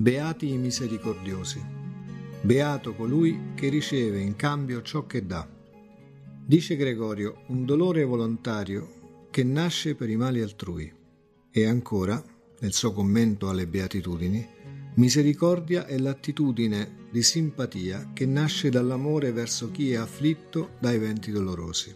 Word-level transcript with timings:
Beati 0.00 0.52
i 0.52 0.58
misericordiosi. 0.58 1.60
Beato 2.42 2.94
colui 2.94 3.50
che 3.56 3.68
riceve 3.68 4.20
in 4.20 4.36
cambio 4.36 4.80
ciò 4.80 5.06
che 5.06 5.26
dà. 5.26 5.44
Dice 6.46 6.76
Gregorio, 6.76 7.42
un 7.48 7.64
dolore 7.64 8.04
volontario 8.04 9.26
che 9.28 9.42
nasce 9.42 9.96
per 9.96 10.08
i 10.08 10.14
mali 10.14 10.40
altrui. 10.40 10.88
E 11.50 11.66
ancora, 11.66 12.22
nel 12.60 12.72
suo 12.72 12.92
commento 12.92 13.48
alle 13.48 13.66
beatitudini, 13.66 14.46
misericordia 14.94 15.84
è 15.84 15.98
l'attitudine 15.98 17.08
di 17.10 17.24
simpatia 17.24 18.12
che 18.14 18.24
nasce 18.24 18.70
dall'amore 18.70 19.32
verso 19.32 19.72
chi 19.72 19.90
è 19.90 19.96
afflitto 19.96 20.74
da 20.78 20.92
eventi 20.92 21.32
dolorosi. 21.32 21.92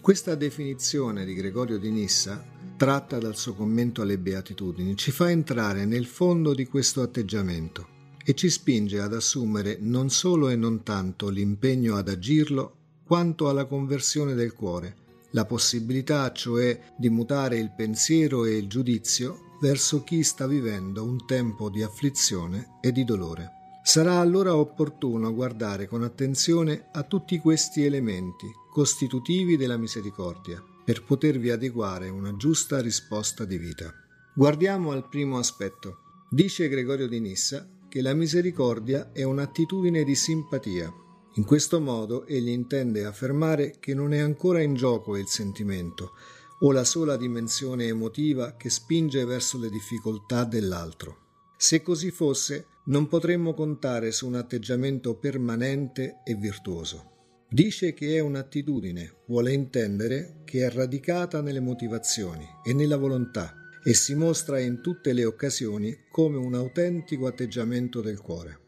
Questa 0.00 0.34
definizione 0.34 1.24
di 1.24 1.34
Gregorio 1.34 1.78
di 1.78 1.90
Nissa 1.92 2.54
tratta 2.76 3.18
dal 3.18 3.36
suo 3.36 3.54
commento 3.54 4.02
alle 4.02 4.18
beatitudini, 4.18 4.96
ci 4.96 5.10
fa 5.10 5.30
entrare 5.30 5.86
nel 5.86 6.06
fondo 6.06 6.54
di 6.54 6.66
questo 6.66 7.00
atteggiamento 7.00 7.94
e 8.24 8.34
ci 8.34 8.50
spinge 8.50 9.00
ad 9.00 9.14
assumere 9.14 9.78
non 9.80 10.10
solo 10.10 10.48
e 10.48 10.56
non 10.56 10.82
tanto 10.82 11.28
l'impegno 11.28 11.96
ad 11.96 12.08
agirlo, 12.08 12.74
quanto 13.04 13.48
alla 13.48 13.64
conversione 13.64 14.34
del 14.34 14.52
cuore, 14.52 14.96
la 15.30 15.44
possibilità 15.44 16.30
cioè 16.32 16.78
di 16.96 17.08
mutare 17.08 17.56
il 17.58 17.72
pensiero 17.74 18.44
e 18.44 18.56
il 18.56 18.68
giudizio 18.68 19.54
verso 19.60 20.02
chi 20.02 20.22
sta 20.22 20.46
vivendo 20.46 21.04
un 21.04 21.24
tempo 21.24 21.70
di 21.70 21.82
afflizione 21.82 22.78
e 22.80 22.92
di 22.92 23.04
dolore. 23.04 23.52
Sarà 23.82 24.18
allora 24.18 24.56
opportuno 24.56 25.32
guardare 25.32 25.86
con 25.86 26.02
attenzione 26.02 26.88
a 26.92 27.04
tutti 27.04 27.38
questi 27.38 27.84
elementi 27.84 28.46
costitutivi 28.70 29.56
della 29.56 29.76
misericordia 29.76 30.62
per 30.86 31.02
potervi 31.02 31.50
adeguare 31.50 32.08
una 32.08 32.36
giusta 32.36 32.80
risposta 32.80 33.44
di 33.44 33.58
vita. 33.58 33.92
Guardiamo 34.32 34.92
al 34.92 35.08
primo 35.08 35.36
aspetto. 35.36 35.98
Dice 36.30 36.68
Gregorio 36.68 37.08
di 37.08 37.18
Nissa 37.18 37.68
che 37.88 38.00
la 38.00 38.14
misericordia 38.14 39.10
è 39.10 39.24
un'attitudine 39.24 40.04
di 40.04 40.14
simpatia. 40.14 40.88
In 41.34 41.44
questo 41.44 41.80
modo 41.80 42.24
egli 42.24 42.50
intende 42.50 43.04
affermare 43.04 43.78
che 43.80 43.94
non 43.94 44.12
è 44.12 44.18
ancora 44.18 44.62
in 44.62 44.74
gioco 44.74 45.16
il 45.16 45.26
sentimento 45.26 46.12
o 46.60 46.70
la 46.70 46.84
sola 46.84 47.16
dimensione 47.16 47.86
emotiva 47.86 48.54
che 48.54 48.70
spinge 48.70 49.24
verso 49.24 49.58
le 49.58 49.70
difficoltà 49.70 50.44
dell'altro. 50.44 51.16
Se 51.56 51.82
così 51.82 52.12
fosse, 52.12 52.66
non 52.84 53.08
potremmo 53.08 53.54
contare 53.54 54.12
su 54.12 54.28
un 54.28 54.36
atteggiamento 54.36 55.16
permanente 55.16 56.20
e 56.24 56.36
virtuoso. 56.36 57.15
Dice 57.48 57.94
che 57.94 58.16
è 58.16 58.18
un'attitudine, 58.18 59.18
vuole 59.26 59.52
intendere 59.52 60.40
che 60.44 60.66
è 60.66 60.70
radicata 60.70 61.40
nelle 61.40 61.60
motivazioni 61.60 62.44
e 62.64 62.72
nella 62.74 62.96
volontà 62.96 63.54
e 63.84 63.94
si 63.94 64.16
mostra 64.16 64.58
in 64.58 64.80
tutte 64.80 65.12
le 65.12 65.24
occasioni 65.24 65.96
come 66.10 66.38
un 66.38 66.54
autentico 66.54 67.28
atteggiamento 67.28 68.00
del 68.00 68.20
cuore. 68.20 68.58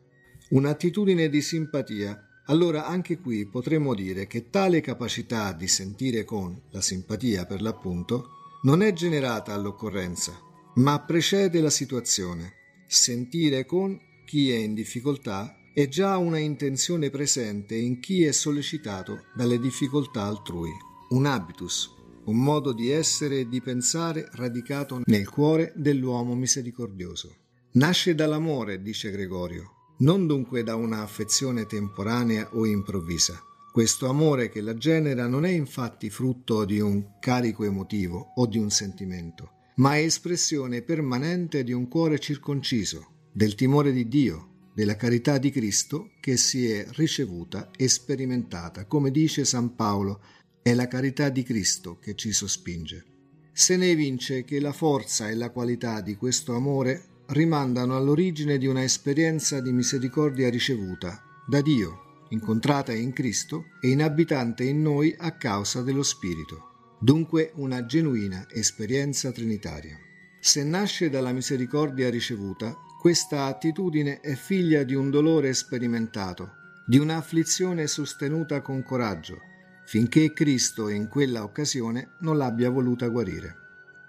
Un'attitudine 0.50 1.28
di 1.28 1.40
simpatia. 1.40 2.42
Allora 2.46 2.86
anche 2.86 3.18
qui 3.18 3.46
potremmo 3.46 3.94
dire 3.94 4.28
che 4.28 4.48
tale 4.48 4.80
capacità 4.80 5.52
di 5.52 5.66
sentire 5.66 6.22
con 6.22 6.58
la 6.70 6.80
simpatia 6.80 7.46
per 7.46 7.60
l'appunto 7.60 8.28
non 8.62 8.80
è 8.80 8.92
generata 8.92 9.52
all'occorrenza, 9.52 10.38
ma 10.76 11.00
precede 11.00 11.60
la 11.60 11.68
situazione. 11.68 12.52
Sentire 12.86 13.66
con 13.66 13.98
chi 14.24 14.52
è 14.52 14.56
in 14.56 14.74
difficoltà 14.74 15.57
è 15.78 15.86
già 15.86 16.16
una 16.16 16.38
intenzione 16.38 17.08
presente 17.08 17.76
in 17.76 18.00
chi 18.00 18.24
è 18.24 18.32
sollecitato 18.32 19.26
dalle 19.32 19.60
difficoltà 19.60 20.24
altrui, 20.24 20.72
un 21.10 21.24
habitus, 21.24 21.94
un 22.24 22.36
modo 22.36 22.72
di 22.72 22.90
essere 22.90 23.38
e 23.38 23.48
di 23.48 23.60
pensare 23.60 24.28
radicato 24.32 25.02
nel 25.04 25.28
cuore 25.28 25.72
dell'uomo 25.76 26.34
misericordioso. 26.34 27.32
Nasce 27.74 28.16
dall'amore, 28.16 28.82
dice 28.82 29.12
Gregorio, 29.12 29.94
non 29.98 30.26
dunque 30.26 30.64
da 30.64 30.74
una 30.74 31.02
affezione 31.02 31.64
temporanea 31.66 32.48
o 32.54 32.66
improvvisa. 32.66 33.40
Questo 33.70 34.08
amore 34.08 34.48
che 34.48 34.60
la 34.60 34.74
genera 34.74 35.28
non 35.28 35.44
è 35.44 35.50
infatti 35.50 36.10
frutto 36.10 36.64
di 36.64 36.80
un 36.80 37.20
carico 37.20 37.62
emotivo 37.62 38.32
o 38.34 38.46
di 38.46 38.58
un 38.58 38.70
sentimento, 38.70 39.50
ma 39.76 39.94
è 39.94 40.00
espressione 40.00 40.82
permanente 40.82 41.62
di 41.62 41.72
un 41.72 41.86
cuore 41.86 42.18
circonciso, 42.18 43.28
del 43.32 43.54
timore 43.54 43.92
di 43.92 44.08
Dio, 44.08 44.56
della 44.78 44.94
carità 44.94 45.38
di 45.38 45.50
Cristo 45.50 46.12
che 46.20 46.36
si 46.36 46.70
è 46.70 46.86
ricevuta 46.90 47.72
e 47.76 47.88
sperimentata. 47.88 48.84
Come 48.84 49.10
dice 49.10 49.44
San 49.44 49.74
Paolo, 49.74 50.20
è 50.62 50.72
la 50.72 50.86
carità 50.86 51.30
di 51.30 51.42
Cristo 51.42 51.98
che 51.98 52.14
ci 52.14 52.30
sospinge. 52.30 53.04
Se 53.52 53.76
ne 53.76 53.90
evince 53.90 54.44
che 54.44 54.60
la 54.60 54.70
forza 54.72 55.28
e 55.28 55.34
la 55.34 55.50
qualità 55.50 56.00
di 56.00 56.14
questo 56.14 56.54
amore 56.54 57.24
rimandano 57.30 57.96
all'origine 57.96 58.56
di 58.56 58.68
una 58.68 58.84
esperienza 58.84 59.60
di 59.60 59.72
misericordia 59.72 60.48
ricevuta 60.48 61.24
da 61.44 61.60
Dio, 61.60 62.26
incontrata 62.28 62.92
in 62.92 63.12
Cristo 63.12 63.70
e 63.80 63.88
inabitante 63.88 64.62
in 64.62 64.80
noi 64.80 65.12
a 65.18 65.32
causa 65.32 65.82
dello 65.82 66.04
Spirito. 66.04 66.94
Dunque 67.00 67.50
una 67.56 67.84
genuina 67.84 68.46
esperienza 68.48 69.32
trinitaria. 69.32 69.98
Se 70.40 70.62
nasce 70.62 71.10
dalla 71.10 71.32
misericordia 71.32 72.10
ricevuta, 72.10 72.78
questa 72.98 73.44
attitudine 73.44 74.18
è 74.18 74.34
figlia 74.34 74.82
di 74.82 74.94
un 74.94 75.08
dolore 75.08 75.54
sperimentato, 75.54 76.56
di 76.84 76.98
un'afflizione 76.98 77.86
sostenuta 77.86 78.60
con 78.60 78.82
coraggio, 78.82 79.38
finché 79.84 80.32
Cristo 80.32 80.88
in 80.88 81.06
quella 81.06 81.44
occasione 81.44 82.14
non 82.20 82.36
l'abbia 82.36 82.70
voluta 82.70 83.06
guarire. 83.06 83.56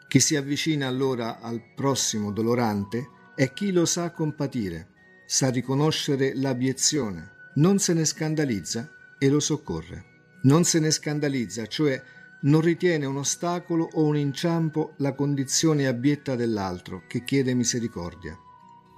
Chi 0.08 0.20
si 0.20 0.36
avvicina 0.36 0.88
allora 0.88 1.40
al 1.40 1.62
prossimo 1.76 2.32
dolorante 2.32 3.08
è 3.36 3.54
chi 3.54 3.72
lo 3.72 3.86
sa 3.86 4.10
compatire, 4.10 4.88
sa 5.28 5.50
riconoscere 5.50 6.34
l'abiezione, 6.34 7.34
non 7.56 7.78
se 7.78 7.94
ne 7.94 8.06
scandalizza 8.06 8.90
e 9.20 9.30
lo 9.30 9.40
soccorre. 9.40 10.06
Non 10.42 10.64
se 10.64 10.80
ne 10.80 10.90
scandalizza, 10.90 11.68
cioè 11.68 12.02
non 12.42 12.62
ritiene 12.62 13.06
un 13.06 13.18
ostacolo 13.18 13.88
o 13.94 14.06
un 14.06 14.18
inciampo 14.18 14.94
la 14.98 15.14
condizione 15.14 15.86
abietta 15.86 16.36
dell'altro 16.36 17.04
che 17.06 17.24
chiede 17.24 17.54
misericordia. 17.54 18.36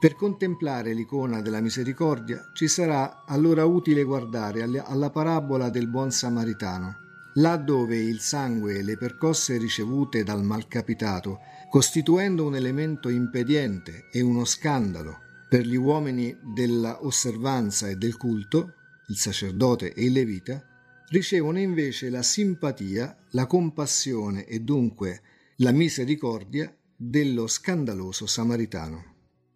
Per 0.02 0.16
contemplare 0.16 0.96
l'icona 0.96 1.44
della 1.44 1.62
misericordia 1.62 2.50
ci 2.54 2.68
sarà 2.68 3.24
allora 3.24 3.66
utile 3.66 4.02
guardare 4.02 4.64
alla 4.64 5.12
parabola 5.12 5.70
del 5.70 5.88
buon 5.88 6.10
samaritano, 6.12 6.96
là 7.36 7.56
dove 7.56 7.98
il 7.98 8.20
sangue 8.20 8.80
e 8.80 8.82
le 8.82 8.98
percosse 8.98 9.60
ricevute 9.60 10.24
dal 10.24 10.44
malcapitato, 10.44 11.42
costituendo 11.70 12.48
un 12.48 12.56
elemento 12.56 13.10
impediente 13.10 14.08
e 14.12 14.22
uno 14.22 14.44
scandalo 14.44 15.20
per 15.48 15.68
gli 15.68 15.76
uomini 15.76 16.36
della 16.52 17.06
osservanza 17.06 17.88
e 17.88 17.96
del 17.96 18.18
culto, 18.18 18.74
il 19.10 19.18
sacerdote 19.18 19.94
e 19.94 20.06
il 20.06 20.14
levita, 20.14 20.66
ricevono 21.10 21.60
invece 21.60 22.10
la 22.10 22.24
simpatia, 22.24 23.16
la 23.34 23.46
compassione 23.46 24.48
e 24.48 24.62
dunque 24.62 25.22
la 25.58 25.72
misericordia 25.72 26.76
dello 26.96 27.46
scandaloso 27.46 28.26
samaritano. 28.26 29.11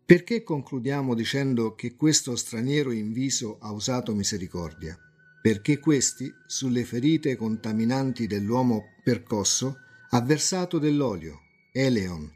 Perché 0.05 0.43
concludiamo 0.43 1.15
dicendo 1.15 1.73
che 1.73 1.95
questo 1.95 2.35
straniero 2.35 2.91
inviso 2.91 3.57
ha 3.59 3.71
usato 3.71 4.13
misericordia? 4.13 4.95
Perché 5.41 5.79
questi, 5.79 6.31
sulle 6.45 6.83
ferite 6.83 7.35
contaminanti 7.35 8.27
dell'uomo 8.27 8.83
percosso, 9.03 9.79
ha 10.11 10.21
versato 10.21 10.77
dell'olio, 10.77 11.39
Eleon, 11.71 12.31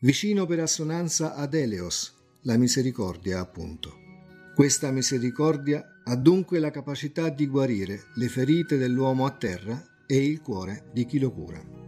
vicino 0.00 0.46
per 0.46 0.60
assonanza 0.60 1.34
ad 1.34 1.52
Eleos, 1.52 2.14
la 2.44 2.56
misericordia 2.56 3.40
appunto. 3.40 3.92
Questa 4.54 4.90
misericordia 4.90 6.00
ha 6.04 6.16
dunque 6.16 6.60
la 6.60 6.70
capacità 6.70 7.28
di 7.28 7.46
guarire 7.46 8.04
le 8.14 8.28
ferite 8.28 8.78
dell'uomo 8.78 9.26
a 9.26 9.32
terra 9.32 10.04
e 10.06 10.16
il 10.16 10.40
cuore 10.40 10.88
di 10.94 11.04
chi 11.04 11.18
lo 11.18 11.30
cura. 11.30 11.81